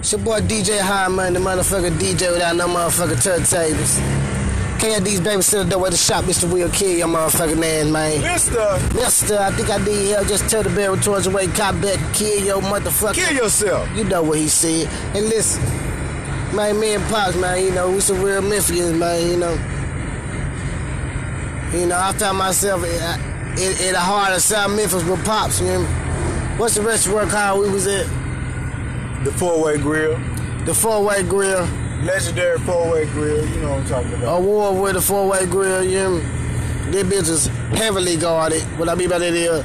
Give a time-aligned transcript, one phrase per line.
[0.00, 4.00] It's your boy DJ Hyman, the motherfucker DJ without no motherfucking turntables.
[4.80, 6.50] Can't these babies sit up with the shop, Mr.
[6.50, 8.22] Will kill your motherfucking man, man.
[8.22, 10.26] Mister, Mister, I think I need help.
[10.26, 13.12] Just tell the barrel towards the way, cop back, kill your motherfucker.
[13.12, 13.94] kill yourself.
[13.94, 14.88] You know what he said.
[15.14, 15.62] And listen,
[16.56, 19.52] man, me and Pops, man, you know, we some real Memphians, man, you know.
[21.78, 25.60] You know, I found myself in, in, in the heart of South Memphis with Pops,
[25.60, 25.84] you know.
[26.56, 28.19] What's the restaurant called we was at?
[29.24, 30.18] The four-way grill,
[30.64, 31.66] The Four Way Grill.
[32.04, 33.46] legendary four-way grill.
[33.46, 34.38] You know what I'm talking about.
[34.40, 36.18] Award with the Four Way Grill, you know.
[36.90, 37.46] This bitch is
[37.78, 38.62] heavily guarded.
[38.78, 39.62] What I mean by that is,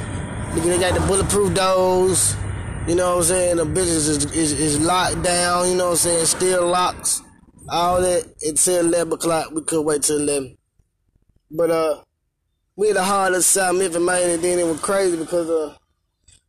[0.62, 2.36] they got the bulletproof doors.
[2.86, 3.56] You know what I'm saying?
[3.56, 6.26] The business is, is, is locked down, you know what I'm saying?
[6.26, 7.22] Still locks.
[7.70, 9.52] All that until 11 o'clock.
[9.52, 10.56] We couldn't wait till 11.
[11.50, 12.02] But, uh,
[12.76, 15.74] we the heart of South Memphis, man, and then it was crazy because, uh,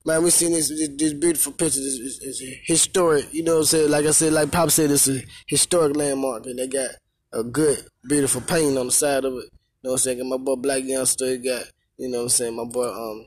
[0.07, 1.81] man, we seen this, this, beautiful picture.
[1.81, 3.91] This historic, you know what I'm saying?
[3.91, 6.91] Like I said, like Pop said, it's a historic landmark, and they got
[7.33, 9.49] a good, beautiful painting on the side of it.
[9.83, 10.19] You know what I'm saying?
[10.21, 11.65] And my boy Blac Youngsta got,
[11.97, 13.25] you know what I'm saying, my boy um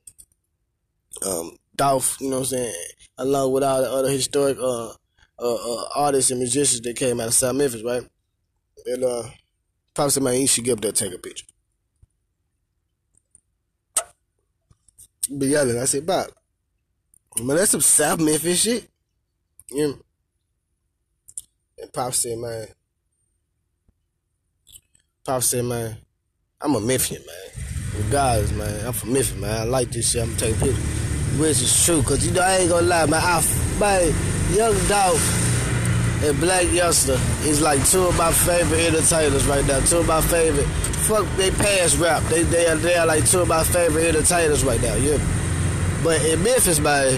[1.27, 2.75] um Dolph, you know what I'm saying,
[3.19, 4.93] along with all the other historic uh uh,
[5.39, 8.03] uh artists and musicians that came out of South Memphis, right?
[8.87, 9.25] And uh
[9.95, 11.47] Pop said, man, you should get up there take a picture.
[15.37, 15.79] Be yelling.
[15.79, 16.29] I said, Bob,
[17.39, 18.89] man, that's some South Memphis shit.
[19.71, 19.93] Yeah.
[21.79, 22.67] And Pop said, man,
[25.25, 25.97] Pop said, man,
[26.61, 28.05] I'm a Memphian, man.
[28.05, 29.61] Regardless, man, I'm from Memphis, man.
[29.61, 30.23] I like this shit.
[30.23, 30.83] I'm gonna take a picture.
[31.39, 33.23] Which is true, cause you know I ain't gonna lie, man.
[33.23, 33.41] I,
[33.79, 34.15] man,
[34.53, 37.15] Young Dolph and Blac Youngsta
[37.47, 39.81] is like two of my favorite entertainers right now.
[39.81, 40.67] Two of my favorite.
[41.07, 42.23] Fuck, they pass rap.
[42.25, 44.95] They they are they are like two of my favorite entertainers right now.
[44.97, 45.19] Yeah.
[46.03, 47.13] But in Memphis, man,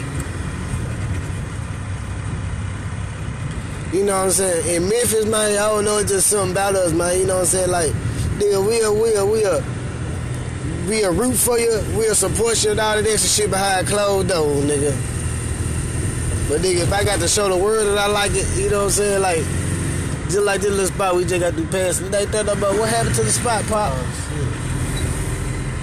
[3.92, 4.76] you know what I'm saying?
[4.76, 7.18] In Memphis, man, I don't know, it's just something about us, man.
[7.18, 7.70] You know what I'm saying?
[7.70, 7.92] Like,
[8.38, 9.62] nigga, we'll, we'll, we'll,
[10.88, 14.64] we'll root for you, we'll support you and all of this shit behind closed doors,
[14.64, 14.90] nigga.
[16.48, 18.78] But nigga, if I got to show the world that I like it, you know
[18.78, 19.22] what I'm saying?
[19.22, 19.44] Like,
[20.28, 22.02] just like this little spot we just got to pass.
[22.02, 23.92] Ain't that about what happened to the spot, Pop?
[23.94, 24.51] Oh,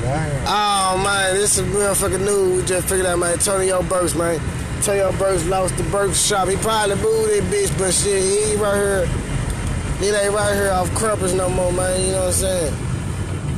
[0.02, 0.46] Damn.
[0.48, 2.62] Oh man, this is real fucking news.
[2.62, 3.34] We just figured out, man.
[3.34, 4.40] Antonio Burks, man.
[4.78, 6.48] Antonio Burks lost the Burks shop.
[6.48, 9.06] He probably moved that bitch, but shit, he right here.
[10.00, 12.00] He ain't right here off Crumpers no more, man.
[12.02, 12.74] You know what I'm saying?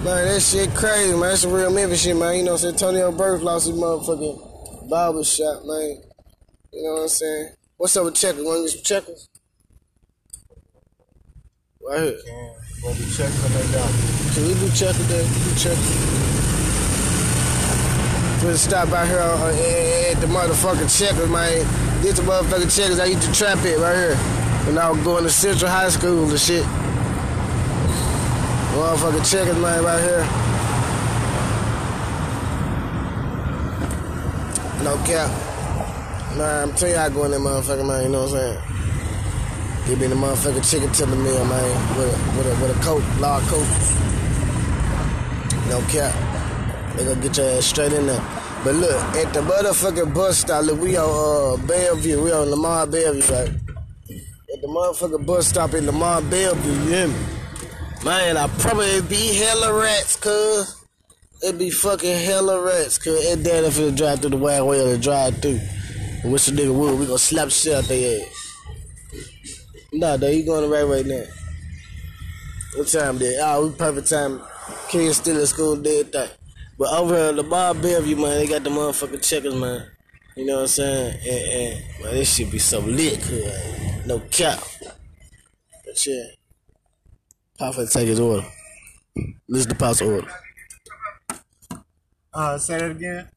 [0.04, 1.22] Man, that shit crazy, man.
[1.22, 2.38] That's some real Memphis shit, man.
[2.38, 2.94] You know what I'm saying?
[2.94, 6.02] Antonio Burks lost his motherfucking barber shop, man.
[6.74, 7.50] You know what I'm saying?
[7.78, 8.44] What's up with checkers?
[8.44, 9.30] Want to get some checkers?
[11.88, 12.61] Right here.
[12.82, 13.94] Can go be checking that down.
[14.34, 14.70] Can we do
[15.06, 15.22] there?
[15.22, 15.78] We do checker.
[18.44, 22.02] We'll stop out here uh, at the motherfucking checkers, man.
[22.02, 24.16] This the motherfucking checkers I used to trap it right here.
[24.66, 26.64] When I was going to Central High School and shit.
[28.74, 30.26] Motherfucking checkers, man, right here.
[34.84, 35.30] No cap.
[36.36, 38.81] Man, I'm telling you, I go in that motherfucker, man, you know what I'm saying?
[39.88, 42.84] Give me the motherfucking chicken to the meal, man, with a, with a, with a
[42.84, 43.66] coat, lard coat.
[45.70, 46.14] No cap.
[46.96, 48.22] They gonna get your ass straight in there.
[48.64, 52.86] But look, at the motherfucking bus stop, look, we on uh, Bellevue, we on Lamar
[52.86, 53.50] Bellevue, right?
[53.50, 57.16] At the motherfucking bus stop in Lamar Bellevue, you hear me?
[58.06, 60.76] Man, I probably be hella rats, cuz.
[61.44, 63.26] It'd be fucking hella rats, cuz.
[63.32, 65.60] And then if it drive through the way or the drive through.
[66.24, 67.00] What's the nigga wood?
[67.00, 68.51] We gonna slap shit out their ass.
[69.94, 71.24] Nah, though, you going right right now.
[72.76, 73.38] What time did?
[73.42, 74.42] Oh, we perfect time.
[74.88, 76.38] Kids still in school, did that.
[76.78, 79.86] But over here, the Bar Bellevue, man, they got the motherfucking checkers, man.
[80.38, 81.20] You know what I'm saying?
[81.28, 83.20] And, and man, this should be so lit.
[84.06, 84.64] No cap.
[85.86, 86.24] But yeah.
[87.60, 88.48] Finna take his order.
[89.48, 90.28] Listen to Pop's order.
[92.34, 93.28] Uh, say that again.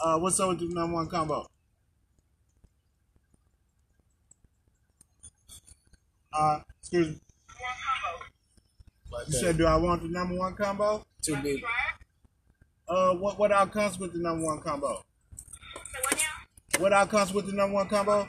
[0.00, 1.46] Uh, what's up with the number one combo?
[6.32, 7.20] Uh, excuse me.
[9.28, 11.04] You said, do I want the number one combo?
[11.22, 11.62] Too big.
[12.88, 15.02] Uh, what what all comes with the number one combo?
[16.78, 18.28] What all comes with the number one combo?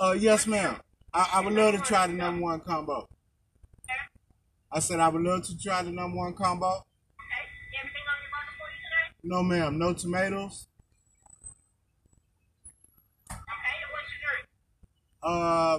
[0.00, 0.76] Uh, yes, ma'am.
[1.12, 3.08] I, I would love to try the number one combo.
[4.72, 6.66] I said I would love to try the number one combo.
[6.66, 6.82] Okay.
[9.22, 9.78] No, ma'am.
[9.78, 10.66] No tomatoes.
[15.22, 15.78] Uh,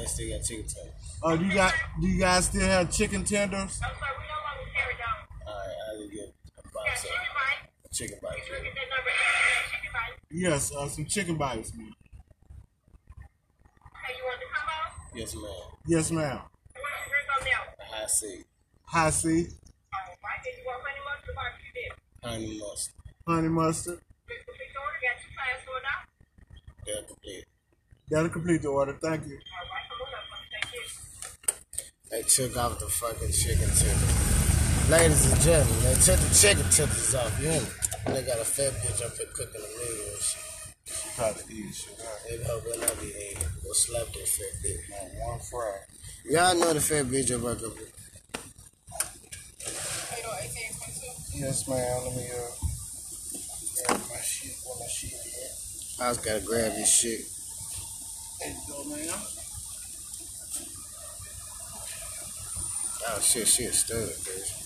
[0.00, 0.94] Ask if you still got chicken tenders?
[1.22, 1.74] Uh, do you got?
[2.00, 3.80] Do you guys still have chicken tenders?
[5.46, 8.48] Alright, I'll get a box of chicken bites.
[10.30, 11.92] Yes, uh, some chicken bites, man.
[15.14, 15.44] Yes, ma'am.
[15.86, 16.38] Yes, ma'am.
[16.38, 18.44] A Hi-C.
[18.86, 21.34] High C, All right, did you want Honey mustard.
[21.34, 21.92] barbecue dip?
[23.26, 24.00] honey mustard.
[26.86, 27.44] They're complete.
[28.12, 28.92] That'll complete the order.
[29.00, 29.38] Thank you.
[32.10, 34.92] They took off the fucking chicken tender.
[34.92, 37.68] Ladies and gentlemen, they took the chicken tenders off, you hear me?
[38.12, 40.44] They got a fat bitch up here cooking a meal and shit.
[41.16, 41.96] Probably eat shit.
[42.28, 44.92] They hope when I be eating, go slap that fat bitch.
[44.92, 45.72] On one fry.
[46.26, 47.88] Y'all know the fat bitch up here.
[51.34, 52.04] Yes, ma'am.
[52.04, 52.44] Let me uh,
[53.86, 54.52] grab my shit.
[54.66, 56.04] Where my shit at?
[56.04, 57.08] I just gotta grab this shit.
[57.10, 57.32] There you go, ma'am.
[63.04, 64.62] Oh shit, she shit stirred, bitch.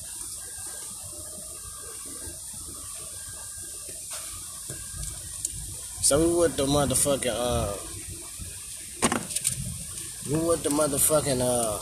[6.02, 7.76] So we with the motherfucking uh
[10.30, 11.78] we with the motherfucking uh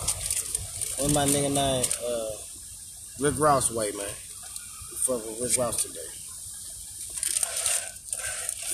[1.02, 1.85] what my nigga name?
[2.05, 2.31] Uh
[3.20, 4.06] Rick Ross way, man.
[4.06, 6.00] We fuck with Rick Ross today.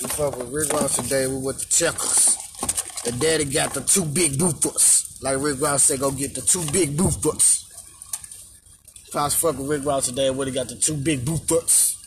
[0.01, 2.30] We fuck with Rick Ross today, we with the checkers.
[3.03, 5.21] The daddy got the two Big Bufords.
[5.23, 7.67] Like Rick Ross said, go get the two Big Bufords.
[9.07, 11.97] If I was fucking Rick Ross today, would have got the two Big Bufords.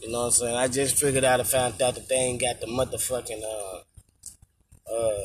[0.00, 0.56] You know what I'm saying?
[0.56, 5.18] I just figured out and found out that they ain't got the motherfucking uh uh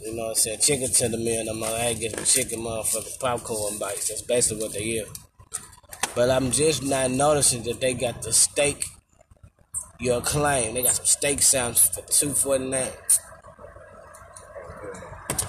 [0.00, 1.68] you know what I'm saying, chicken tender meal no more.
[1.68, 4.08] I had to get some chicken motherfucking popcorn bites.
[4.08, 5.08] That's basically what they is.
[6.14, 8.86] But I'm just not noticing that they got the steak
[10.00, 10.74] your claim.
[10.74, 12.90] They got some steak sounds for two forty nine.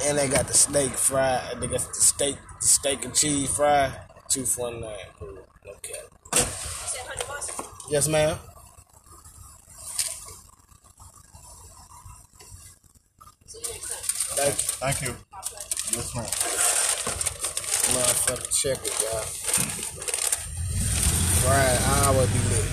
[0.02, 1.60] And they got the steak fried.
[1.60, 3.92] They got the steak, the steak and cheese fried.
[4.30, 4.96] Two forty nine.
[5.20, 5.38] Cool.
[5.68, 6.02] Okay.
[7.90, 8.38] Yes, ma'am.
[14.36, 14.64] Thank you.
[14.80, 15.16] Thank you.
[15.92, 16.26] Yes, ma'am.
[17.90, 19.26] Motherfucking checker, y'all.
[21.42, 22.70] Fried hour be lit.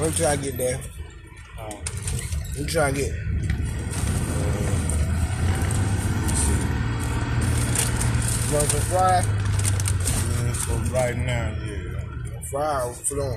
[0.00, 0.80] Me try to get there.
[2.52, 3.12] Um, Let me try to get.
[8.48, 9.24] You want some fried?
[9.24, 12.40] yeah, so right now, yeah.
[12.50, 13.36] Fried or flowing?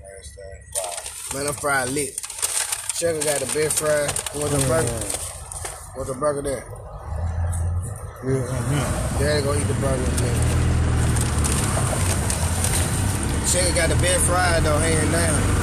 [0.00, 1.34] Last time, five.
[1.34, 2.20] Man, I'm fried lit.
[2.94, 4.08] Checker got the best fry.
[4.34, 5.00] You want the burger?
[5.96, 6.64] Want the burger there?
[8.24, 9.18] Yeah, uh-huh.
[9.18, 10.28] Daddy gonna eat the burger with me.
[13.50, 15.61] Checker got the best fried though, hand down.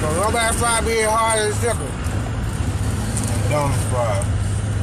[0.00, 1.90] So nobody fried being hard as checker.
[3.42, 4.24] McDonald's fried.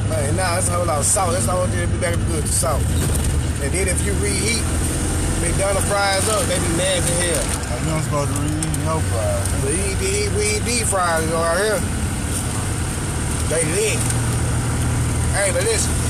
[0.08, 1.32] Man, nah, that's a whole lot of salt.
[1.32, 2.82] That's the whole thing to be back good to salt.
[3.60, 4.62] And then if you reheat
[5.40, 7.72] McDonald's fries up, they be nasty as hell.
[7.72, 9.62] I don't supposed to read no fried.
[9.62, 11.80] But you eat, eat, we eat deep fries you out here.
[13.48, 13.98] They lit.
[15.32, 16.07] Hey, but listen.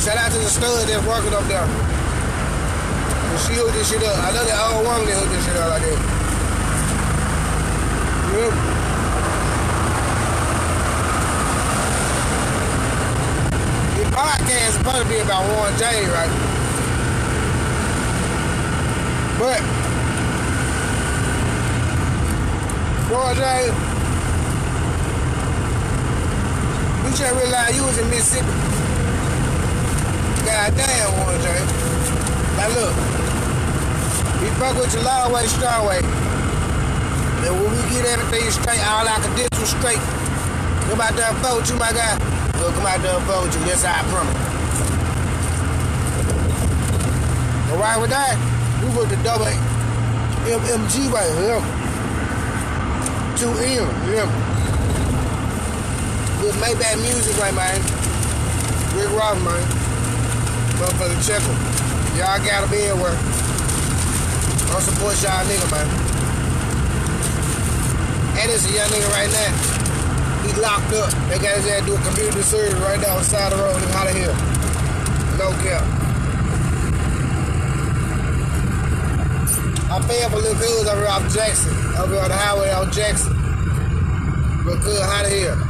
[0.00, 1.66] Shout out to the stud that's working up there.
[3.44, 4.16] She hooked this shit up.
[4.16, 6.00] I know that old woman that hooked this shit up like that.
[8.32, 8.48] You?
[14.00, 16.32] This podcast is supposed to be about Warren J, right?
[19.36, 19.60] But
[23.12, 23.68] Warren J,
[27.04, 28.69] you just realized you was in Mississippi.
[30.60, 31.48] God damn, Warren J.
[32.60, 32.92] Now look,
[34.44, 36.04] we fuck with your long way, strong way.
[36.04, 40.04] And when we get everything straight, all our credentials straight,
[40.84, 42.12] come out there and vote you, my guy.
[42.60, 43.64] We'll come out there and vote you.
[43.64, 44.36] Yes, I promise.
[47.72, 48.36] All right with that?
[48.84, 49.48] We with the double
[50.44, 51.64] MMG right here.
[53.40, 54.28] Two M, yeah.
[56.44, 57.80] With Maybach music right, man.
[58.94, 59.79] Rick Ross, man.
[60.80, 61.56] Motherfucker, check 'em.
[62.16, 63.12] Y'all gotta be everywhere.
[64.72, 65.86] I'll support y'all nigga, man.
[68.40, 69.52] And it's a young nigga right now.
[70.46, 71.10] He locked up.
[71.28, 73.76] They got his ass do a community service right down the side of the road
[73.76, 74.34] in Holly Hill.
[75.36, 75.84] No cap.
[79.92, 83.36] I pay for little cuz over off Jackson, over on the highway on Jackson.
[84.64, 85.69] Little good out of And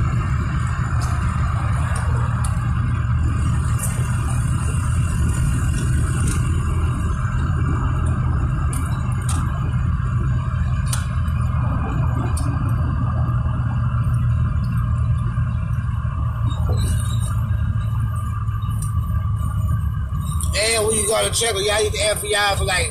[21.31, 22.87] you to check, y'all eat the FBI for like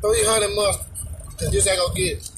[0.00, 0.78] 300 months.
[1.38, 2.30] Cause this ain't gonna get it.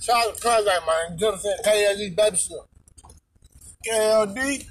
[0.00, 1.18] Shout out to Contact, man.
[1.18, 2.66] Jonathan, KLG Baby Stuff.
[3.86, 4.66] KLD.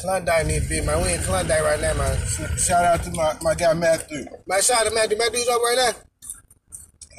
[0.00, 1.02] Klondike need to be, man.
[1.02, 2.16] We in Klondike right now, man.
[2.56, 4.24] Shout out to my, my guy Matthew.
[4.46, 5.18] My shout out to Matthew.
[5.18, 5.92] Matthew's up right now.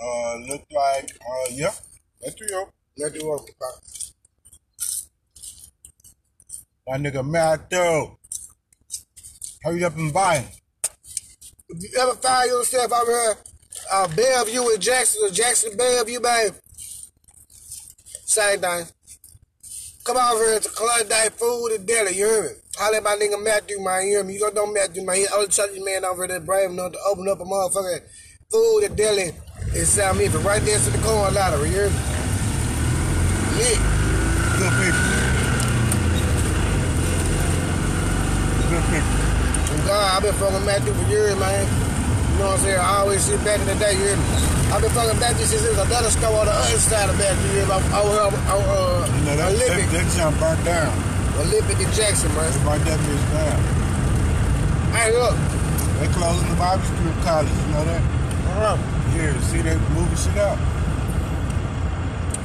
[0.04, 1.72] Uh, look like, uh, yeah,
[2.24, 2.70] Matthew, yo.
[2.98, 3.42] Matthew up.
[6.88, 8.16] My nigga Matthew.
[9.64, 10.62] Hurry up and buy it.
[11.70, 13.36] If you ever find yourself over here,
[13.92, 16.54] uh, Bellevue and Jackson, or Jackson Bellevue, babe,
[18.26, 18.86] same thing.
[20.04, 22.50] Come over here to Klondike Food and Deli, you hear me?
[22.76, 24.34] Holla at my nigga Matthew, man, you hear me?
[24.34, 25.18] You gonna know Matthew, man.
[25.18, 28.02] He the only church man over there brave enough to open up a motherfucking
[28.52, 29.32] food and deli
[29.76, 31.96] in South Memphis, right there to the corn lottery, you hear me?
[33.60, 33.78] Yeah.
[34.58, 35.00] Good people.
[35.12, 35.32] Good people.
[38.52, 38.61] And
[39.88, 41.68] God, I've been fucking Matthew for years, man.
[41.68, 42.80] You know what I'm saying?
[42.80, 44.24] I always see back in the day, you hear me?
[44.72, 47.52] I've been fucking Matthew since there was another store on the other side of Matthew,
[47.52, 47.76] you hear me?
[47.92, 49.92] Over here, on, uh, You know, that, that, Olympic.
[49.92, 50.88] that jump burnt down.
[51.44, 52.48] Olympic and Jackson, man.
[52.48, 53.60] They burnt that bitch down.
[54.96, 55.36] Hey, look.
[56.00, 58.02] They closing the Bible Street College, you know that?
[58.02, 58.78] Uh-huh.
[59.20, 60.56] Yeah, see they moving shit out.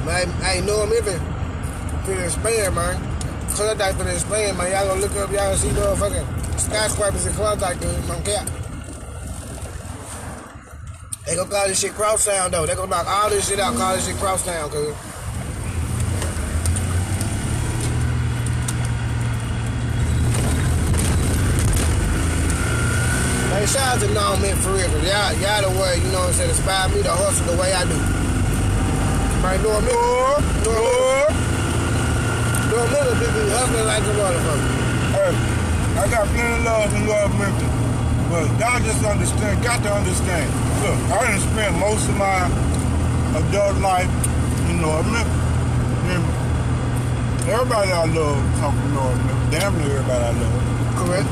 [0.03, 1.19] Man, I know him even
[2.03, 2.95] finna expand, man.
[3.57, 4.71] Klondike finna expand, man.
[4.71, 8.07] Y'all gonna look up, y'all see motherfucking skyscrapers in Klondike, dude.
[8.07, 8.47] Man, cap.
[11.25, 12.67] They gonna call this shit cross Crosstown, though.
[12.67, 14.95] They gonna knock all this shit out, call this shit Crosstown, cuz.
[23.57, 26.27] Hey, shout out to Non Men for real, y'all, y'all the way, you know what
[26.27, 27.97] I'm saying, inspire me to hustle the way I do.
[29.41, 31.26] Man, know me?
[32.77, 32.93] Know me?
[32.93, 33.25] Know me?
[33.25, 34.69] People be hustling like a motherfucker.
[35.17, 35.33] Hey,
[35.97, 37.73] I got plenty of love and love Memphis.
[38.29, 40.45] But y'all just understand, got to understand.
[40.85, 42.45] Look, I done spent most of my
[43.33, 44.05] adult life
[44.69, 45.41] in North Memphis.
[46.05, 46.21] And
[47.49, 49.57] everybody I love come from North Memphis.
[49.57, 50.61] Damn near everybody I love.
[51.01, 51.29] Correct?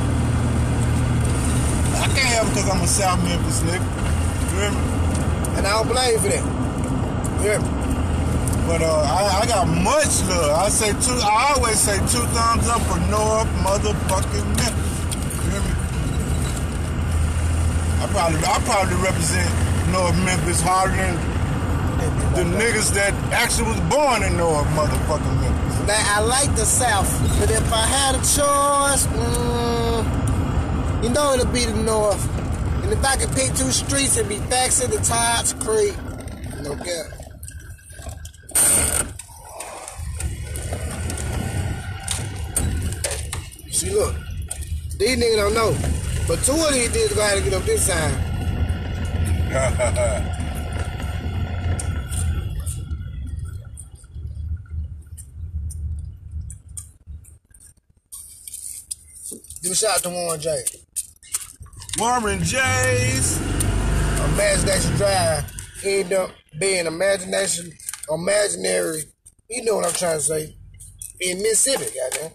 [2.02, 3.86] I can't help it because I'm a South Memphis nigga.
[4.50, 4.82] You hear me?
[5.62, 6.42] And I don't blame you for that.
[7.46, 7.85] Yeah.
[8.68, 10.58] But uh, I, I got much love.
[10.58, 11.14] I say two.
[11.22, 15.16] I always say two thumbs up for North motherfucking Memphis.
[15.46, 15.74] You hear me?
[18.02, 19.50] I probably I probably represent
[19.92, 21.14] North Memphis harder than
[22.34, 25.88] the niggas that actually was born in North motherfucking Memphis.
[25.88, 27.08] Now, I like the South,
[27.40, 32.28] but if I had a choice, mm, you know it'll be the North.
[32.84, 35.96] And if I could pick two streets, it'd be Faxon and Todd's Creek.
[36.64, 37.15] No cap.
[43.86, 44.15] See, look,
[44.98, 45.77] these niggas don't know,
[46.27, 48.32] but two of these niggas gonna have to get up this side.
[59.62, 60.63] Give a shout out to Warren J.
[62.00, 63.39] Warren J's.
[64.34, 65.44] Imagination Drive
[65.84, 67.72] end up being imagination,
[68.10, 69.04] imaginary.
[69.48, 70.58] You know what I'm trying to say.
[71.22, 72.32] In Mississippi, goddamn.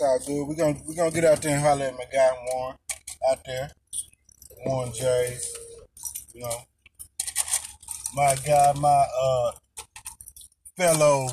[0.00, 0.48] It's all good.
[0.48, 2.76] We're gonna we gonna get out there and holler at my guy Warren
[3.30, 3.70] out there.
[4.64, 5.54] Warren J's.
[6.32, 6.56] You know.
[8.14, 9.52] My guy, my uh
[10.74, 11.28] fellow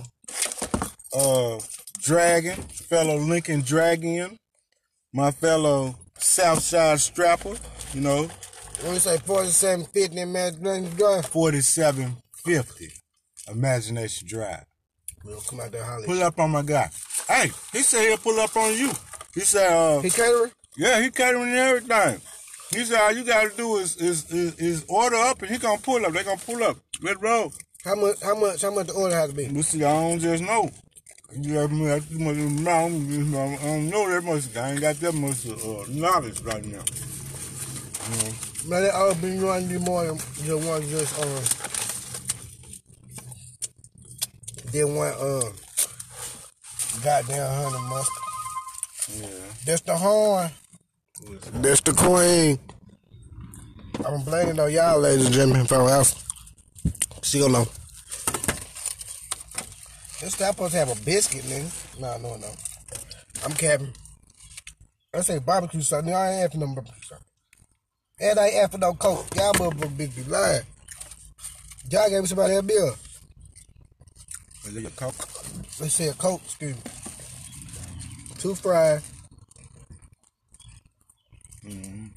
[1.16, 1.60] uh
[2.00, 4.38] dragon, fellow Lincoln Dragon,
[5.14, 7.58] my fellow Southside Strapper,
[7.94, 8.28] you know,
[8.82, 12.92] When we say 4750 Imagination Drive, 4750
[13.50, 14.66] Imagination Drive.
[15.24, 16.06] we'll come out there and holler.
[16.06, 16.90] Pull up on my guy.
[17.28, 18.92] Hey, he said he'll pull up on you.
[19.34, 20.52] He said, uh, He catering?
[20.78, 22.22] yeah, he catering and everything.
[22.72, 25.80] He said all you gotta do is is is, is order up and he gonna
[25.80, 26.12] pull up.
[26.14, 26.78] They gonna pull up.
[27.02, 27.54] Red roll.
[27.86, 28.22] How much?
[28.22, 28.62] How much?
[28.62, 29.48] How much the order has to be?
[29.48, 30.70] We see, I don't just know.
[31.40, 32.94] You have me that's too much amount.
[33.62, 34.56] I don't know that much.
[34.58, 36.84] I ain't got that much uh, knowledge right now.
[38.10, 38.32] You know,
[38.68, 41.42] Man, that all been you want to do more than just one just uh
[44.72, 45.52] Then one uh
[47.04, 48.24] goddamn honey mustard.
[49.16, 49.28] Yeah.
[49.66, 50.50] That's the horn.
[51.54, 52.60] That's the queen.
[54.06, 56.24] I'm blaming on y'all, ladies and gentlemen, if I don't else.
[57.22, 57.66] Still no.
[60.22, 62.00] This guy supposed to have a biscuit, nigga.
[62.00, 62.52] No, no, no.
[63.46, 63.94] I'm capping.
[65.14, 66.04] I say barbecue sauce.
[66.04, 67.24] Nigga, I ain't after no barbecue sauce.
[68.20, 69.26] And I ain't after no coke.
[69.36, 70.64] Y'all motherfuckers bitch be lying.
[71.90, 72.96] Y'all gave me somebody a bill.
[74.66, 75.16] Is it a coke?
[75.80, 76.82] Let's say a coke, excuse me.
[78.40, 79.04] Two fries.
[81.64, 82.08] Mm-hmm.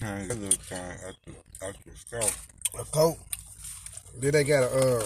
[0.00, 2.48] Kind of look kind of after after stuff.
[2.78, 3.18] a coke.
[4.18, 5.04] Then they got a uh,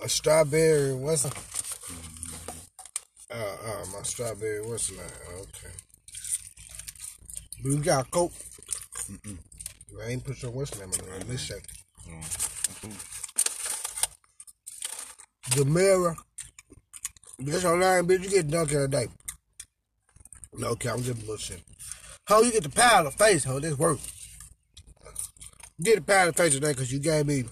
[0.00, 0.94] a strawberry.
[0.94, 1.32] What's it?
[3.30, 4.64] Uh, uh, my strawberry.
[4.64, 5.04] What's the name?
[5.40, 5.74] Okay.
[7.64, 8.32] We got a coke.
[10.04, 11.28] I ain't put your what's the name on it.
[11.28, 11.62] Let's check.
[15.54, 16.16] The mirror.
[17.38, 18.24] That's your line, bitch.
[18.24, 19.06] You get dunked in a day.
[20.54, 21.62] No, okay, I'm just bullshit.
[22.26, 23.60] How you get the power of face, ho?
[23.60, 23.98] This work.
[25.82, 27.44] Get the power of face today because you gave me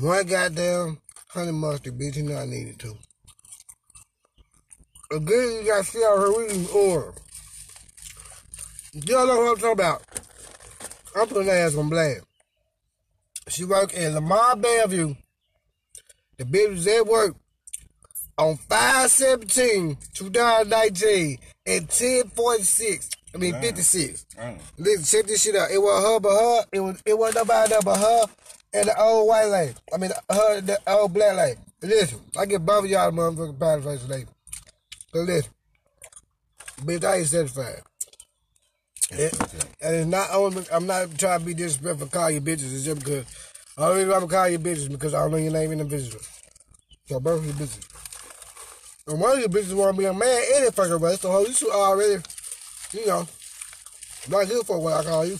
[0.00, 2.16] one goddamn honey mustard, bitch.
[2.16, 2.94] You know I needed to.
[5.10, 7.14] Again, you got to see out her reading order.
[8.92, 10.02] Y'all know what I'm talking about.
[11.16, 12.24] I'm putting ass on blast.
[13.48, 15.14] She work in Lamar Bellevue.
[16.38, 17.34] The at work
[18.38, 23.10] on 517 2019 at 1046.
[23.34, 23.62] I mean Damn.
[23.62, 24.26] 56.
[24.38, 24.58] Mm.
[24.78, 25.70] Listen, check this shit out.
[25.70, 26.64] It was her but her.
[26.72, 28.22] It was it was nobody else but her
[28.72, 29.74] and the old white lady.
[29.92, 31.60] I mean her and the old black lady.
[31.82, 34.24] Listen, I get both of y'all motherfucking powder face today.
[35.12, 35.52] But listen.
[36.82, 37.82] Bitch, I ain't satisfied.
[39.10, 39.34] It,
[39.80, 43.00] and it's not only I'm not trying to be disrespectful call you bitches, it's just
[43.00, 43.24] because
[43.86, 46.40] reason I'm gonna call you bitches because I don't know your name in the business.
[47.06, 47.84] So both of you bitches.
[49.06, 51.70] And one of you bitches wanna be a man any fucking way, so you should
[51.70, 52.22] already,
[52.92, 53.26] you know,
[54.28, 55.38] not here for what I call you.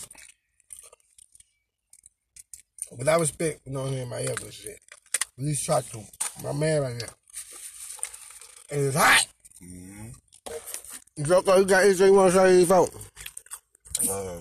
[2.97, 4.79] But I respect, you know what I mean, my elder shit.
[5.37, 6.03] At least try to.
[6.43, 7.07] My man right now.
[8.71, 9.27] And it's hot.
[11.17, 12.95] Like you got anything you want to say to folks?
[14.09, 14.39] Uh,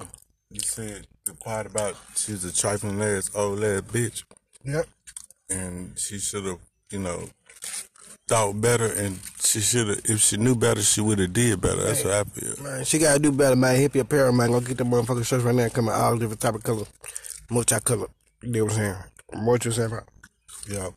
[0.50, 4.24] you said the part about she's a trifling ass old ass bitch,
[4.64, 4.86] Yep.
[5.50, 6.58] and she should have,
[6.90, 7.28] you know,
[8.28, 10.00] thought better, and she should have.
[10.04, 11.82] If she knew better, she would have did better.
[11.82, 12.62] That's what I feel.
[12.64, 13.76] Man, she gotta do better, man.
[13.76, 14.50] Hip your apparel, man.
[14.50, 15.68] Go get the motherfucking shirts right now.
[15.68, 16.88] Come in all different type of colors.
[17.50, 18.08] Multi-color.
[18.42, 19.44] You know what I'm saying?
[19.44, 20.08] What you saying about?
[20.68, 20.90] Yeah.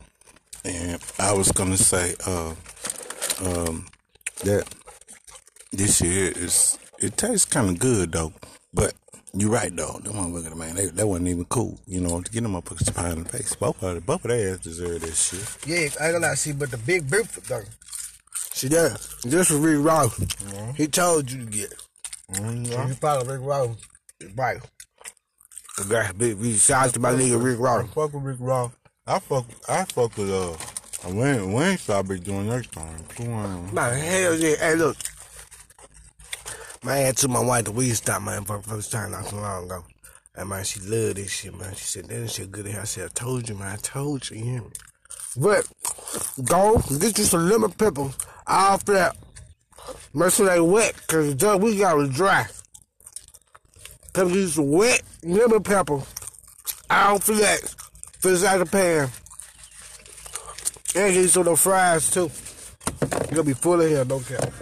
[0.64, 2.54] And I was gonna say, uh,
[3.40, 3.86] um,
[4.44, 4.64] that
[5.72, 8.32] this year is it tastes kind of good though,
[8.72, 8.92] but
[9.34, 9.98] you're right though.
[10.02, 11.80] That motherfucker, man, they, that wasn't even cool.
[11.86, 13.54] You know, to get them motherfuckers to pie in the face.
[13.54, 15.66] Both of both of their ass deserve this shit.
[15.68, 17.62] Yeah, I ain't gonna lie, see, but the big beef though.
[18.52, 19.00] See that?
[19.24, 20.16] This was Rick Ross.
[20.76, 21.82] He told you to get it.
[22.34, 23.76] So you follow Rick Ross,
[24.36, 24.58] right.
[25.88, 27.88] Guy, big, we shout out to my nigga Rick I Ross.
[27.90, 28.72] fuck with Rick Ross.
[29.06, 29.46] I fuck.
[29.68, 30.56] I fuck with uh.
[31.08, 33.02] When when be doing next time?
[33.16, 34.54] Come Man, hell yeah.
[34.56, 34.96] Hey, look.
[36.84, 39.26] Man, I had to my wife the weed stop, man, for the first time not
[39.26, 39.84] so long ago.
[40.34, 41.74] And man, she loved this shit, man.
[41.76, 42.66] She said, that shit good.
[42.66, 43.68] I said, I told you, man.
[43.68, 44.70] I told you, you hear me?
[45.36, 45.68] But,
[46.44, 48.10] go get you some lemon pepper
[48.48, 49.16] off that.
[50.12, 52.46] Make sure they wet, because the we got was dry.
[54.12, 56.02] Come get you some wet lemon pepper
[56.90, 57.74] of that.
[58.18, 59.08] Fish out the pan.
[60.96, 62.28] And get you some of those fries, too.
[63.00, 64.52] You're gonna be full of no cap.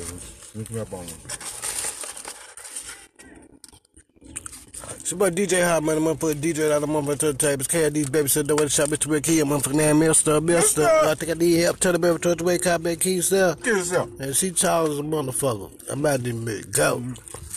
[0.00, 1.04] Sneak me up on.
[5.00, 7.68] It's boy DJ Hot the motherfucker DJ out of the motherfucker to the tables.
[7.68, 9.10] KD's baby said the way to shop Mr.
[9.10, 10.86] Big Key, a motherfucking name Mister Mister.
[10.86, 11.78] I think I need help.
[11.80, 13.54] Tell the baby to the way cop Big keys sell.
[13.56, 14.08] Get yourself.
[14.20, 15.70] And she tall as a motherfucker.
[15.90, 16.98] I'm about to admit, go.
[16.98, 17.51] Mm-hmm.